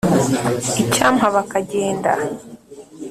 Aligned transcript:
icyampa 0.81 1.27
bakagenda, 1.35 2.11